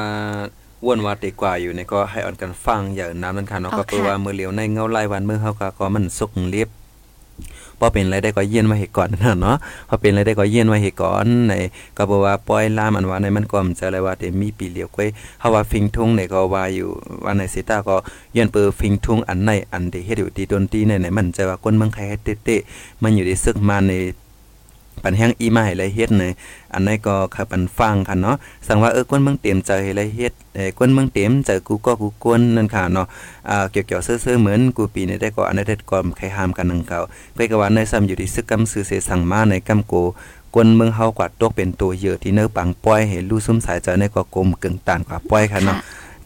[0.85, 6.69] ว่นว่าตีกว่าอยู่ในก็ให้อ่อนกันฟังอย่าน้ำนั่นค่ะเนาะก็เพื่อว่ามือเหลียวในเงาลายวันมือเฮาก็ก็มันสุกเรียบ
[7.81, 9.57] พอเป็นอะไรได้ก็เย็นไว้ให้ก่อนนะเนาะ
[9.89, 11.53] พอเป็นอะไรได้ก็เย็นไว้ให้ก่อนใน
[11.97, 16.89] ก็บอกว่าปล่อยล่ามอันว่าในมันก็มันจะอะไรว่าแต่มีปีเหลียวก้อยเฮาว่าฟิงทุ่งในก็ว่าอยู่
[17.23, 17.95] ว่าในสิตาก็
[18.33, 23.93] เย็นเปิดฟิงทุ่งอันในอันที่เฮ็ดอยู่ที่ดนตรีในไหนมันจะว่าคนเมืองไทยเตะๆมันอยู่ในซึกมาใน
[25.03, 26.31] ปันแห้งอีมาให้ไรเฮ็ดเนย
[26.73, 28.35] อันนี้ก็คือปันฟังค่ะเนาะ
[28.67, 33.05] สั่งว่าเออก้นเมืองเต็มใจให้ไรเฮ็ดเอ้ก้นเมืองเต็มใจกูก็กูกวนนั่นค่ะเนาะ
[33.49, 36.99] อ่าเกี่ยวๆซื่อๆเหมือนกูปีนี้ได้ก็อันนี้ได้ก็ใครห้ามกันนึงเก่า
[37.37, 39.93] ก็ก็ว่าในซ้ำอยู่ที่ซึกกำซื่อเสสั่งมาในกำโก
[40.55, 45.77] กวนเมืองเฮากว่าตกเป็นตัวเยอะที่เนื้อปังป้อยให้รู้ซุ่มสายใจในก็กลมกึ่งตานกว่าป้อยค่ะเนาะ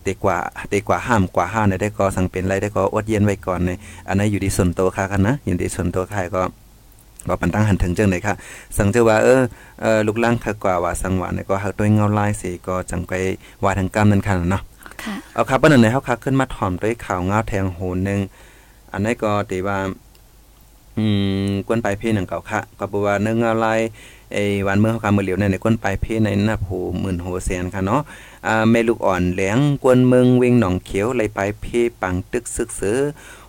[0.03, 0.37] เตกว่า
[0.69, 3.69] เตกว่าห้ามกว่าห้าในได้ก็สั่งเป็นไรได้ก็อดเย็นไว้ก่อนใน
[4.07, 6.41] อันนั้นอยู่ที่ส่วนตัวค่ะกันนะอยู่ที่ส่วนตัวค่ะก็
[7.27, 8.35] ก็ปันตั้งหันถึงจังได๋ค่ะ
[8.77, 9.41] สังเจอว่าเออ
[9.81, 13.13] เอ่อลูกล่างคักกว่าว่าสังหวานเนี่ยก็หักด้วยเงาลายสิก็จังไป
[13.63, 14.61] ว่าทางกรรมนั่นค่ะเนาะ
[15.03, 18.19] ค่ะเอาครับปานนั้นเฮาคักขึ้นมาถ่อมด้วยข่าวเงาแทงโหนหนึง
[18.91, 19.77] อันนี้ก็ตีว่า
[20.97, 21.05] อื
[21.47, 23.79] มกวนปลายเพหนังเก่าค่ะก็บ่ว่าเนื้อเงาลาย
[24.33, 28.01] ไอ้วันเมื่อเฮาคามื้อเหลียวเนี่ยในกวนปลายเพในนับโหหมื่นโหแสนค่ะเนาะ
[28.47, 31.65] อ่าแม่ลูกอ่อนแหลงกวนเมืองเวงหนองเขียวไหลปลายเพ
[32.01, 32.99] ปังตึกซึกเสือ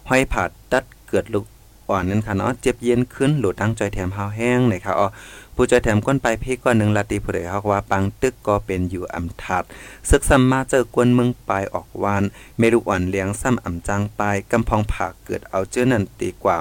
[0.08, 1.44] ห้อยผาดตัดเกิดลูก
[1.88, 5.08] อ่อนนั่นค่ะเนาะเจ็บเย็นขึ้นหลุดตั้งใจแถมหาแห้งเลยค่ะอ๋อ
[5.54, 9.64] ผู้ใจแถมก้นไปเพก้อนหนึ่งลาติผู้ใดเฮาว่าปังตึกก็เป็นอยู่อำทัด
[10.10, 12.22] ศึกซ้ำมาเจอกวนเมืองปลายออกวาน
[12.58, 16.56] เมลูกอ่อนเลี้ยงซ้ำอำจางปลายกำพองผากเกิดเอาเจ้านั่นตีกว่า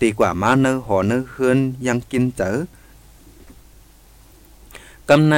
[0.00, 2.56] ตีกว่ามาเนื้อหอเนื้อเฮือนยังกินเจอ
[5.08, 5.34] กำใน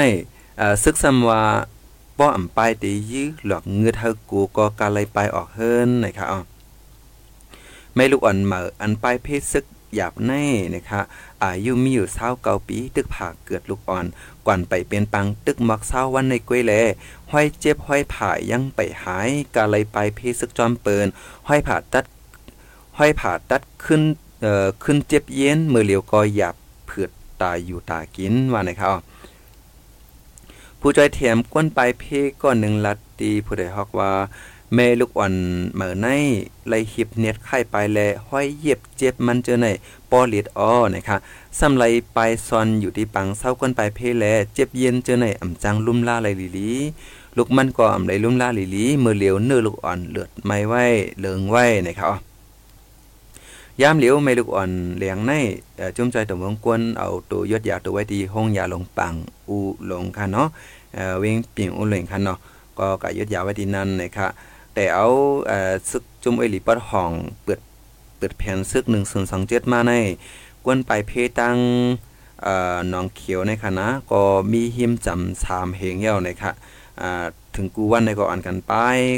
[0.59, 1.42] เอ่อซึกซ้ำว่า
[2.18, 6.40] ป้ออำปลายตียื้อหลอกเงือเธอกูก็กาเลยไปออกเฮิรนนะคะอ๋อ
[7.96, 11.00] แม่ลูกอ่อนเหมออันปลายเพศซึกหยาบแน่นะคะ
[11.44, 14.06] อายุมีอยู่เศร้าเก้าปีตึกผากเกิดลูกอ่อน
[14.46, 16.72] ก่อนไปเป็นปังตึกมักเศร้าวันในกล้วยแล
[17.32, 21.06] ห้อยเจ็บห้อยผ่ายังไปหายกาเลยไปเพศซึกจอมเปิน
[21.48, 22.04] ห้อยผ่าตัด
[22.98, 24.02] ห้อยผ่าตัดขึ้น
[24.42, 26.54] เอ่อขึ้นเจ็บเย็นมือเหลียวก็หยับ
[26.87, 27.11] เผือด
[27.42, 28.96] ตายอยู่ตากินว่านะครับ
[30.80, 32.04] ผู้จอยเถียมก้นปลายเพ
[32.42, 34.12] ก้อนหนึ่งลัดตีผู้ใดฮอกว่า
[34.74, 35.35] แม่ลูกอ่อน
[35.74, 36.07] เหมือใน
[36.68, 37.98] ไลหิบเน็ดไข้ไปแล
[38.29, 39.66] ห้อยเย็บเจ็บมันเจอใน
[40.11, 41.16] ปอเลียดอ้อนะคะ
[41.59, 44.24] สำไรไปซอนอยู่ที่ปังเศร้าก้นปลายเพแล
[44.55, 46.70] เจ็บเย็นเจอในอ่ำจังลุ่มล่าไหลลีลี
[47.37, 50.74] ลูกมันก็อ่ำไหลลุ่มล่าลีลีเมื่อเหลียวเนื้อลูกอ่อนเลือดไม่ไหว
[51.18, 52.14] เหลืองไหวนะครับ
[53.81, 55.33] ยามเหลียวไม่ลูกอ่อนเหลียงใน
[55.96, 59.14] จุ่มใจตววงกวนเอาตัวยอดยาตัวไว้ที่ห้องยาลงปัง
[59.48, 60.48] อูหลงค่ะเนาะ
[60.94, 62.38] เอ่อเวงปิ่งอูเหลงค่ะเนาะ
[62.79, 64.29] ก็กะยอดยาไว้ที่นั่นนะคะ
[64.76, 65.08] แต่เอา
[65.48, 67.12] เอ่อซึกจุ่มไอหลีปัดห้อง
[67.44, 67.60] เปิด
[68.16, 68.84] เปิดแผ่นซึก
[69.28, 69.92] 1027มาใน
[70.64, 71.56] กวนไปเพตัง
[72.42, 76.52] เอ่อหนองเขียวในค่ะนะก็มีหิมจำสามเหงเหี่ยวนคะ
[77.00, 78.74] อ่าถึงกูวันในก็อ่านกันไป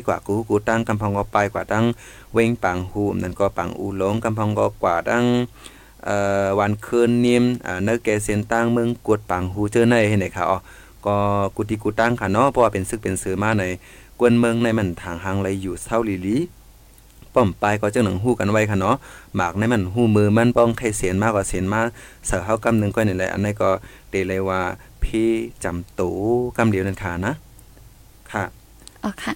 [0.07, 1.85] กว่ากูกูตั้งกำพังก็ไปกว่าตั้ง
[2.33, 5.25] เวงปังหูมนั่นก็ปังอูหลงกำพองก็กว่าดัง
[6.05, 10.59] เอ่อวันคืนนิมอ่าเนอแกเซียนตั้งเมืองกวดปังหูเจอในเห็นไหมคะอ๋อ
[11.07, 11.17] ก็
[11.57, 13.65] กุติกูตั้งค่ะเนาะเพราะว่าเป็นซึกเป็นสือมาใน
[14.21, 16.37] กวนเมืองในมันทางหางไหลอยู่เศร้าลีลี
[17.35, 18.97] ป้อมปลายก็จังหนังฮู้กันไว้ค่ะเนาะ
[19.37, 21.81] หมากในมันฮู้มือมันป้องไข่เสียนมากกว่าเสียนมา
[22.27, 23.71] เสือเฮากำหนึ่งก็นี่แหละอันนี้ก็
[24.11, 24.61] เตเลยว่า
[25.03, 25.29] พี่
[25.65, 26.11] จำตู
[26.57, 27.35] กำเดียวนั่นค่ะนะ
[28.33, 28.45] ค่ะ
[29.05, 29.35] อ๋อค่ะ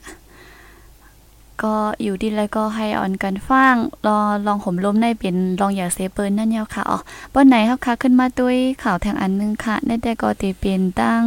[1.62, 3.74] ก็อยู่ดีแล้วก็ให้อ่อนกันฟัง
[4.06, 6.98] รอลองห่มล้มในเป็นลองอย่าเซเปิลนั่นยาวค่ะอ๋อ
[7.32, 11.22] ป้อนไหนครับค่ะขึ้นมาด้วยข่าวทางอันหนึงค่ะในแต่ก็ตีเป็นตั้ง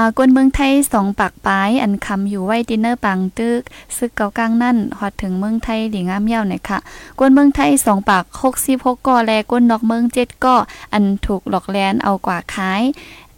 [0.00, 3.62] อ่ากวนเมืองไทยสองปากปลายอันคำอยู่ไว้ดินเนอร์ปังตึก
[3.96, 6.78] ซึกเกากลางนั่นฮอดถึงเมืองไทยหลีงามเย่าหน่อยค่ะ
[7.18, 8.24] กวนเมืองไทยสองปาก
[8.58, 10.56] 66ก่อแลกวนนอกเมืองเจ็ดก่อ
[10.92, 12.82] อันถูกหลอกแลนเอากว่าขาย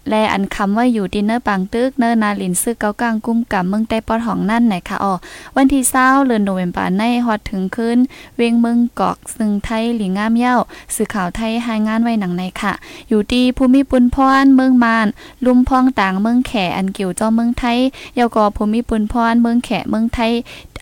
[0.08, 5.14] และอันคำว่าอยู่ดินเนอร์ปังตึกเนอร์นาลินซึกเกากลางกุ้มกับเมืองใต้ปอดของนั่นไหนค่ะอ๋อ
[5.56, 7.98] วันที่เศร้าเดือนโนเวมบาในฮอดถึงคืน
[8.36, 10.56] เวียงเมืองกอกซึ่งไทยหลีงามเย่า
[10.94, 12.72] สื่อข่าวไทยรายงานไว้หนังในค่ะ
[13.08, 15.06] อยู่ที่ภูมิปุนพรเมืองมาน
[15.44, 17.78] ลุมพองต่างเมืองแขอันเกี่ยวเจ้าเมืองไทย
[18.16, 20.32] เยาวกอภูมิปุนพรเมืองแขเมืองไทย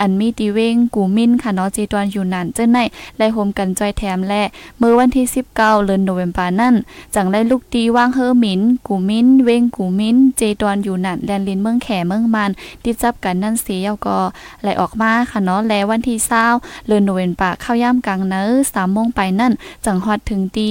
[0.01, 2.79] อันมีตีเวงกูมินค่ะเนาะจีตอนอยู่นั่นเจ้าใน
[3.17, 4.43] ไล่โฮมกันจอยแถมและ
[4.79, 5.55] เมื่อวันที่ 19
[5.87, 6.75] เดือนโนเวมบานั่น
[7.15, 12.51] จังได้ลูกตีว่างเฮอหมินกูมินเวงกูมินเจตอนอยู่นั่นแลนลินเมืองแขเมืองมาน
[12.85, 14.19] ติดจับกันนั่นเสียกอ
[14.63, 16.19] ไหลออกมาค่ะเนาะและวันที่
[16.53, 19.53] 20เดือนโนเวมบาเข้าย่ำกลางเนอ3โมงไปนั่น
[19.85, 20.69] จังฮอดถึงตี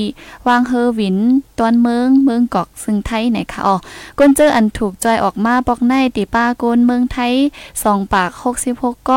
[0.48, 1.18] ว่างเฮอวิน
[1.60, 3.76] ตอนเมืองเมืองกอกซึ่งไทยไหนค่ะอ๋อ
[4.18, 7.34] ก้นเจออันถูกจอยออกมาปอกในตีป้าโกนเมืองไทย
[7.84, 8.30] สองปาก
[8.64, 9.17] 66ก้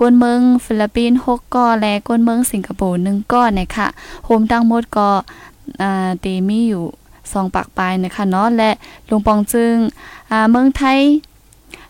[0.00, 3.88] ก้นเมืองฟิลิปปินส์6ก้อและก้นเมืองสิงคโปร์1ก้อนะคะ
[4.24, 5.08] โฮมทั้งหมดก็
[5.82, 6.84] อ่าตีมีอยู่
[7.32, 8.70] สองปากปลายนะคะเนาะและ
[9.08, 9.74] ลุงปองจึง
[10.30, 10.98] อ่าเมืองไทย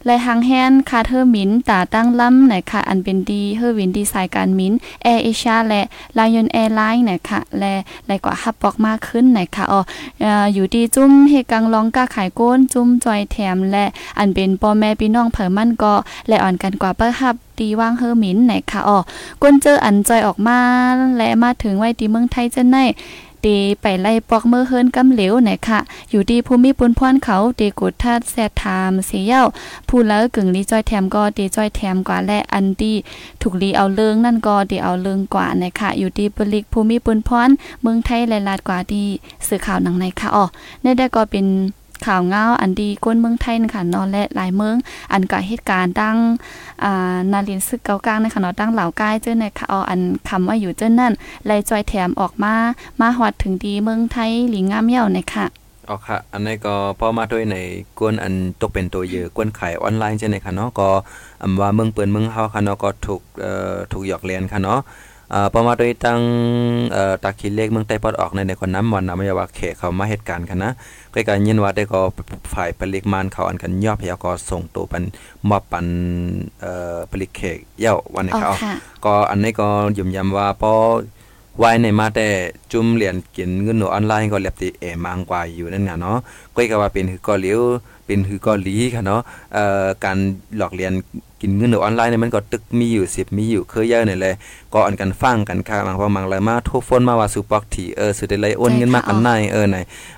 [0.06, 5.82] และหางแฮนคาเทอร์มินตาตั้งล้ำนะคะอันเป็นดีเฮอร์วินดีไซน์การมินแอร์เอเชียและ
[6.18, 7.74] ลายอนแอร์ไลน์นะคะและ
[8.06, 9.80] และกว่าฮับปอกมากขึ้นนะคะอ๋อ
[10.22, 13.84] ออยู่ดีจุ้มเฮกังร้องก้าขายก้นจุ้มจอยแถม และ
[14.18, 15.94] อันเป็นพ่อแม่พี่น้องเผอมันก็
[16.28, 18.98] และอ่อนกันกว่าเปิ้ฮับตีว่างเฮอหมินไหนค่ะอ๋อ
[19.42, 20.58] ก้นเจออันจอยออกมา
[21.16, 22.76] และมาถึงไว้ที่เมืองไทยจะไหน
[23.44, 25.78] ตีไปไล่ปอกเมื่อเฮิรนกำเหลวไหนค่ะ
[26.10, 29.42] อยู่ดีภูมิปุนพรเขาตีกุดทัดแซดทามเสียเย้า
[29.88, 32.92] ผู้เล้วกึ่งลีจอยแถมก็ตีจอยแถมกว่าและอันดี
[33.40, 37.48] ถูกลีเอาเลิงนั่นก็ตีเอาเลิงกว่านะคะอยู่ดีบริกภูมิปุนพร
[37.82, 39.04] เมืองไทยและลาดกว่าดี
[39.46, 40.44] สื่อข่าวหนังในค่ะอ๋อ
[40.82, 41.46] ในได้ก็เป็น
[42.06, 44.76] ข่าวเงาอันดีก้นเมืองไทยนะคะนาะและหลายเมือง
[45.12, 46.16] อันก็เหตุการณ์ตั้ง
[46.84, 51.12] อ่านาลินซึกเกากลางนะคะเนาะตั้งเหล่ากายเจ้าในค่ะอาอันคำว่าอยู่เจ้านั่น
[51.46, 52.54] ไล่จอยแถมออกมา
[53.00, 55.46] มาฮอดถึงดีเมืองไทยหลิงงามเหี่ยวนะคะ
[55.88, 57.56] อ๋อค่ะ อันนี้ก็พอมาด้วยใน
[57.98, 60.88] กวนอันตกเป็นตัวเยอะกวนขายออนไลน์ใช่ไหมคะเนาะก็
[61.42, 64.80] อำว่าเมืองเปินเมืองเฮาค่ะเนาะก็ถูกเอ่อถูกหยอกเลียนค่ะเนาะ
[65.34, 66.20] อ่าพอมาด้วยตั้ง
[66.92, 70.72] เอ่อตาคิดเลขเมืองใต้ปอดออกในในคนน้ำวันนำมายว่าเขเขามาเหตุการณ์ค่ะนะ
[71.12, 72.00] ใกล้ๆยินว่าได้ก็
[72.52, 75.04] ฝ่ายผลิตมานเขาอันกันยอบแล้วก็ส่งตัวปัน
[75.48, 75.86] มอบปัน
[76.60, 80.72] เอ่อผลิตเขกเย้าวันนี้อ๋อค่ะเอาค่ะก็อันนี้ก็ยุ่มยำว่าพอ
[81.62, 82.28] วายในมาแต่
[82.72, 86.18] จุ่มเหรียญกินเงินหนูออนไลน์ก็เรียบติเอมางกว่าอยู่นั่นน่ะเนาะ
[86.54, 87.60] ก็ก็ว่าเป็นคือก็เหลียว
[88.10, 89.20] เป็นคือก็หลีค่ะเนาะ
[89.54, 90.16] เอ่อการ
[90.56, 90.92] หลอกเรียน
[91.40, 94.34] กินเงินหนูออนไลน์เนี่ยมันก็ตึกมีอยู่10มีอยู่คือเยอะนี่แหละ
[94.74, 99.76] ก็อันกันฟังกันค่ะบางพอบางเลยมาโทรโฟนมาว่าสุปอกที่เออสุดได้เลยโอนเงินมากันในเออไหน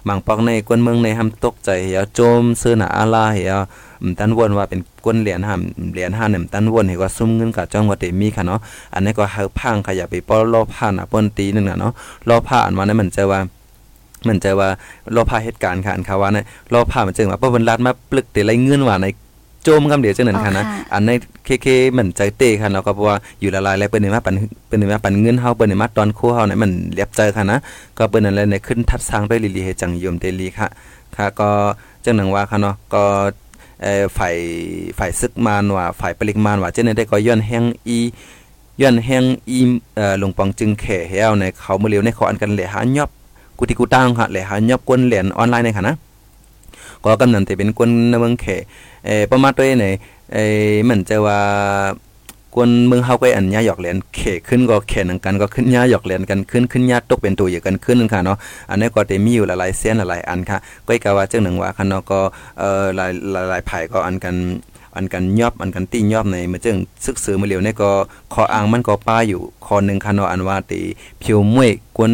[0.08, 3.52] บางปอกในกวนเมืองในทำตกใจเหี่ยโจมซื้อหน้าอาลาเหี่ย
[4.00, 5.60] อืมตันวนว่าเป็นก้นเหรียญห้าม
[5.92, 8.60] เหรียญห้าเนี่ยตันวนเห็นว่าซุ่มเงินกับจ้องว่าเตมีค่ะเนาะ
[8.94, 11.92] อันนี้ก็เฮาพังขยับไปป้อรอบผ้าน่ะป้นตีนึงน่ะเนาะ
[12.28, 13.40] รอบผ้าอันว่านั้นมันจะว่า
[14.28, 14.68] มันจะว่า
[15.14, 19.06] รอบผ้าเหตุการณ์ค่ะอันเขาว่าเนี่ยรอบผ้ามันจึงว่าป้อเพิ่นลัดมาปลึกแต่ไรเงินว่าใน
[19.64, 21.10] โจมคำเดียวจังนั้นค่ะนะอ๋อค่ะอันใน
[21.44, 24.34] เคเคเหมือนใจเต้ค่ะเนาะก็เพราะว่าอยู่ละลายแล้วเปิ้นนี่มาปัน
[24.66, 27.58] เปิ้นนี่มาปันเงินเฮาเปิ้นนี่มาตอนคู่เฮาเนี่ยมันเรียบใจค่ะนะ
[27.98, 30.68] ก็เปิ้นนั่นแหละในขึ้นทัดสร้างด้วยลีลีเฮจังยมเตลีค่ะ
[31.16, 31.50] ค่ะก็
[32.04, 33.04] จังหนังว่าค่ะเนาะก็
[33.82, 34.36] เอ่อฝ่าย
[34.98, 37.98] ฝ่ายซึกมานว่าฝ่ายปริกมานว่าเจ้าได้ก็ย้อนแห้งอี
[38.80, 39.60] ย้อนแห้งอี
[39.96, 43.10] เอ่อหลวงปองจึงแข่เฮาในเขามื้อเร็วในเขาอันกันแหละหายอบ
[43.58, 45.96] กุติกุตังค่ะแหละหายอบกวนเหรียญออนไลน์ในค่ะนะ
[47.04, 48.56] ก็กำนันแต่เป็นกวนในเมืองแข่
[49.06, 49.86] เอ่อประมาณตัวใน
[50.32, 51.38] เอ่อมันจะว่า
[52.54, 58.38] กวนเมืองเฮาก็อันยาหยอกเหรียญเขขึ้นก็แข่นังกันก็ขึ้นยาหยอกเหรียญกันขึ้นขึ้นยาตกเป็นตัวอยู่กันขึ้นนั่ค่ะเนาะ
[58.70, 62.20] อันนี้ก็จะมีอยู่หลายๆเส้นหลายๆอันค่ะก็กะว่าจังหนึ่งว่าคันเนาะก็
[62.58, 63.10] เอ่อหลาย
[63.48, 64.36] หลายๆไผก็อันกัน
[64.96, 67.90] อันกันยอบอันกันตี้ยอบในเมื่อจึงซึกซือมาเร็วเนี่ยก็
[68.32, 70.80] ขออ้างมันก็ป้าอยู่คอหนึ่งค่ะเนาะอันว่าตี
[71.22, 72.12] ผิวมวยกวน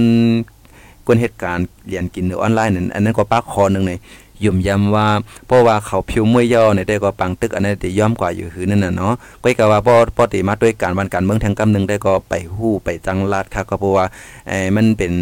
[1.08, 3.98] กวนเหตุการณ์เรียนกินหรือออนไลน์นั่นอันนั้นก็ป้าคอหนึงเลย
[4.44, 5.06] ยุ่มยำว่า
[5.46, 14.06] เพราะว่าเขาผิวมวยย่อในได้ก็ปังตึกอันนั้นตีย่อมกว่าอยู่คือนั่นน่ะเนาะก็กะว่าพอพอตีมาด้วยการวันการเมืองทางกำนึงได้ก็ไปฮู้ไปจังลาดค่ะก็เพราะว่า
[14.48, 15.12] เอ้มันเป็น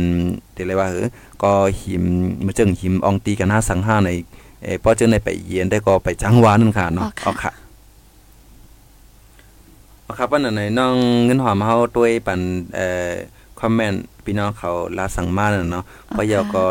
[0.55, 1.09] เดี๋ยวเลยว่าเออ
[1.43, 2.05] ก็หิม
[2.45, 4.11] มาจึงหิมอองตีกันห้าสังห้าใน
[4.63, 7.53] เออพอจึงในไปเยียนได้ก็ไปจังหวานั่นค่ะเนาะอ๋อค่ะเอาค่ะ
[10.03, 10.95] เอาครับวันนั้นไหนน้อง
[11.25, 12.41] เงินหอมเฮาด้วยปัน
[12.75, 13.13] เอ่อ
[13.61, 16.65] คอมเมนต์ พี่น้องเขาลาสั่งมานั่นเนาะเพราะยาก็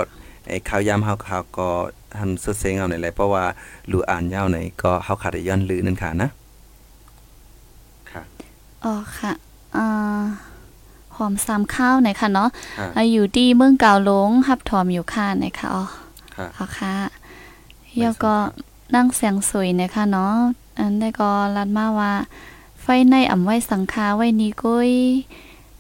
[0.50, 1.70] ไอ้ข่าวยามเฮาข่าวก็
[2.18, 3.44] ทันสุดเซงเอาในแหละเพราะว่า
[3.92, 6.30] รู้อ่านยาวในก็เฮาขาดได้ย้อนลือนั่นค่ะนะ
[8.12, 8.22] ค่ะ
[8.84, 9.32] อ๋อค่ะ
[9.76, 9.88] อ่า
[11.16, 15.84] หอมสามข้าวหน่อยค่ะเนาะค่ะอ่าอยู่ที่เมืองเก่าหลงฮับถอมอยู่ค่ะหน่อยค่ะอ๋อ
[16.36, 16.96] ค่ะอ๋อค่ะ
[18.00, 18.34] แล้วก็
[18.96, 20.36] นั่งเสียงสวยนะคะเนาะ
[20.80, 22.14] อันได้ก็รัดมาว่า
[22.82, 24.92] ไฟในอ่ำไว้สังคาไว้นี้ก้อย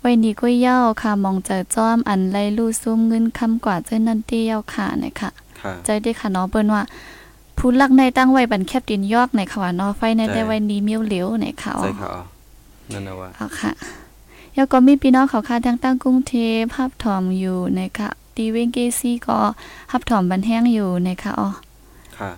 [0.07, 5.29] ไว้นี้ก้อยเหย้าค่ะมองเจอจ้อมอันไล่ลู่ซุ่มเงินคำกว่าเจ้านั่นเตี้ยวค่ะหน่อยค่ะ
[5.61, 6.81] ค่ะใจได้ค่ะเนาะเปิ้นว่า
[7.57, 12.21] ผู้ลักในตั้งไว้บันแคบดินยอกในค่ะว่าเนาะไฟในใช่ได้ไว้นี้เมียวเหลวในค่ะอ๋อใช่ค่ะอ๋อ
[12.91, 13.71] นั่นนะว่าเอาค่ะ
[14.55, 19.37] แล้วก็มีพี่น้องเขาค่ะทางตั้งกรุงเทพฮับถอมอยู่นะคะตีเวงเกซี่ก็
[19.91, 21.49] ฮับถอมบันแห้งอยู่นะคะอ๋อ
[22.17, 22.31] ค่ะ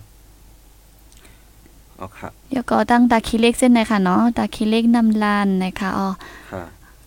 [1.97, 6.09] เอาค่ะแล้วก็ตั้งตาคีเล็กเส้นนะคะเนาะตาคีเล็กนำลานนะคะอ๋อ
[6.51, 6.63] ค่ะ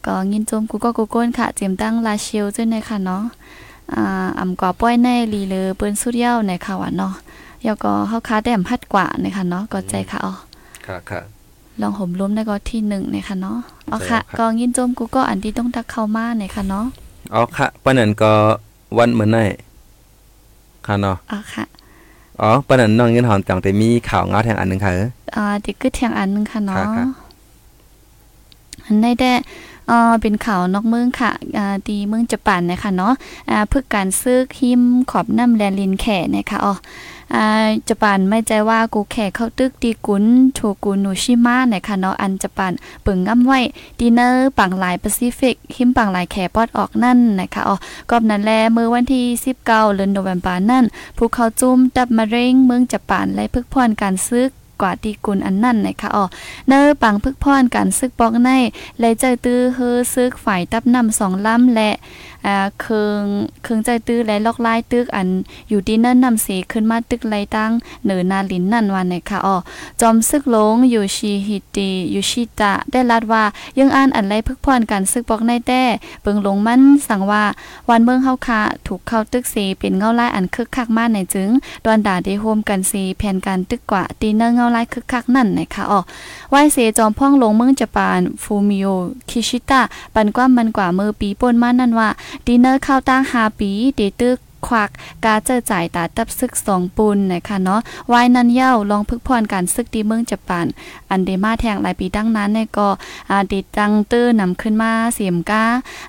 [0.07, 3.23] ก็ยินโจมกูก็กูก้นค่ะ เจียมตั้งลาเชียวเจ้านะคะเนาะ
[3.95, 7.15] อ่าอ่ำกว่าป้อยในลีเลอเปิ้นสุดเย้านะคะว่าเนาะ
[7.65, 10.35] แล้วก็เฮาค้าแต้มพัดกว่านะคะเนาะก็ใจค่ะอ๋อ
[10.87, 11.21] ค่ะค่ะ
[11.81, 13.59] ลองห่มล้มได้ก็ที่หนึ่งนะคะเนาะ
[13.91, 16.87] อ๋อใช่ค่ะครับก็ยินโจมกูก็อันที่ต้องตักเข้ามานะคะเนาะ
[17.33, 18.33] เอาค่ะปานนั้นก็
[18.99, 19.39] วันเหมือนไน
[20.87, 21.65] ค่ะเนาะอ๋อค่ะ
[22.41, 27.07] อ๋อปานนั้นน้องเงินหอมจังแต่มีข่าวงาแทงอันหนึงค่ะเอออ่าติกึดเทียงอันหนึงค่ะเนาะค่ะค่ะ
[28.85, 29.33] อันได้แต่
[29.91, 33.13] อ่าเป็นข่าวนอกเมืองค่ะอ่าตีเมืองญี่ปุ่นนะคะเนาะ
[33.51, 36.75] อ่าพื่อการซื้อคิมขอบน้ำแลลินแข่นะคะอ๋อ
[37.35, 37.45] อ่า
[37.89, 40.25] ญี่ปุ่นไม่ใจว่ากูแข่เข้าตึกตีกุน
[40.55, 42.73] โชกุนโนชิมะนะคะเนาะอันญี่ปุ่น
[43.05, 43.61] ปิงง้ำไว้
[43.99, 47.77] ดีเนอร์ปังหลายแปซิฟิกหิมปังหลายแข่ปอดออกนั่นนะคะอ๋อ
[48.11, 49.25] กอบนั้นแลเมื่อวันที่
[49.61, 50.85] 19เดือนโนเวมเบอร์นั่น
[51.17, 54.47] ภูเขาจุ่มดับมะเร็งเมืองญี่ปุ่นและพึกพรการซื้อ
[54.81, 56.25] กว่าตีกุลอันนั่นนะคะอ๋อ
[56.69, 58.51] เนอปังพึกพรการซึกปอกใน
[59.01, 61.91] และใจตื้อเฮอซึกฝ่ายตับนำสองลำและ
[62.47, 63.25] อ่าเคือง
[63.63, 65.29] เคืองใจตื้อและลอกลายตึกอัน
[65.69, 67.71] อยู่ที่นั่นนำเสขึ้นมาตึกไรตั้ง
[68.05, 69.57] เหนือนาลินนั่นวันไหนค่ะอ๋อ
[70.01, 73.45] จอมซึกหลงอยู่ชีฮิติอยู่ชิตะได้ลัดว่า
[73.79, 75.83] ยังอ่านอันไรพึกพรกันซึกบอกในแต่
[76.23, 77.45] เบิงหลงมันสั่งว่า
[77.89, 81.51] วันเมืองเฮาค่ะถูกเข้าตึกเสเป็นเงาลายอันคึกคักมากในจึง
[81.85, 86.01] ดอนด่าได้โฮมกันเสแผนการตึกกว่าตีเนอร์เงาลายคึกคักนั่นนะคะอ๋อ
[86.51, 88.87] ไหวเสจอมพ่องลงเมืองญี่ปุ่นฟูมิโอ
[89.29, 89.83] คิชิตะ
[90.15, 92.09] ปันกว่ามันกว่ามือปีป่นมานั่นว่า
[92.47, 94.39] ดินเนอร์เข้าตั้ง5ปีเดตึก
[94.69, 94.91] ควัก
[95.25, 97.81] กาเจอจ่ายตาตับซึกสองปุนนะคะเนาะ
[98.13, 100.67] วายนันเย้าลองพึกพรการซึกดีเมืองญี่ปุ่น
[101.11, 102.89] อันเดมาแทงหลายปีดังนั้นเนี่ยก็
[103.31, 105.65] อาดิดังตื้อนำขึ้นมาเสียมกา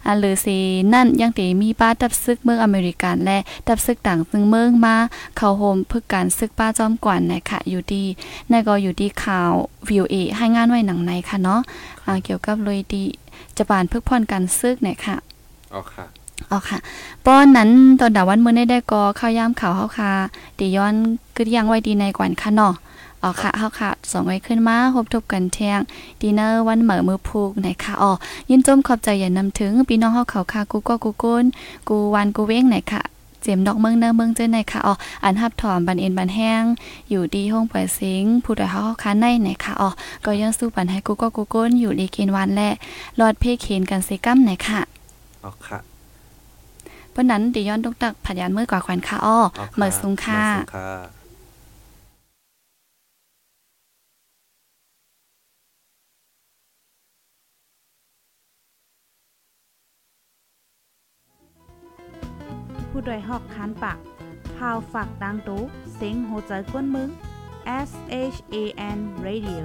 [0.05, 0.57] อันหรือสี
[0.93, 4.95] นั่นยังเตมีป้าตับซึกเมืองอเมริกันและตับซึกต่างซึ่งเมืองมา
[5.37, 8.03] เข้าโฮมพึกการซึกป้าจอมกวนนะคะอยู่ดี
[8.51, 9.51] นั่นก็อยู่ที่ข่าว
[9.89, 11.61] VOA ให้งานไว้หนังในค่ะเนาะ
[12.23, 13.03] เกี่ยวกับเลยดี
[13.57, 15.17] จะปานพึกพรการซึกเนี่ยค่ะ
[15.73, 16.05] อ๋อค่ะ
[16.51, 16.77] อ๋อค่ะ
[17.25, 20.11] ป้อนนั้นตอนดาวันมื้อได้ได้ก็ข้าวยามข่าวเฮาค่ะ
[20.57, 20.93] ติย้อน
[21.35, 22.73] กึดยังไว้ดีในกวนค่ะเนาะ
[23.23, 25.79] อ๋อค่ะเฮาค่ะสองไว้ขึ้นมาพบทบกันเที่ยง
[26.21, 28.11] ดินเนอร์วันเหมือมือพูกนะคะอ๋อ
[28.49, 31.45] ยินจมขอบใจอย่านำถึงพี่น้องเฮาเขาค่ะกูก็กูก้น
[31.87, 33.01] กูวันกูเว้งไหนค่ะ
[33.41, 36.63] เจมดอกเมืองเนอเมืองเจ้าไหนค่ะอ๋ออันฮับถอมบันเอ็นบันแห้ง
[37.09, 39.89] อยู่ดีห้องปล่อยเสียงผู้ใดเฮาค้าในไหนค่ะอ๋อ
[40.25, 42.69] ก็ยังสู้ปันให้กูก็กูก้นอยู่ดีเกณฑ์วันและ
[43.19, 44.81] รอดเพเคนกันเซกัมไหนค่ะ
[45.43, 45.79] อ๋อค่ะ
[47.11, 50.89] เพราะนั้นเดี๋ยวย้อนตกตักผัดยานมือกว่าควันค่ะอ้ออ๋อเหมือสูงค่ะเหมือสูงค่ะ
[62.89, 63.97] ผู้โดยหอกคานปาก
[64.57, 65.61] พาวฝากดังตู้
[65.95, 67.09] เซ็งโหใจกวนมึง
[67.89, 67.91] S
[68.33, 68.55] H A
[68.97, 69.63] N Radio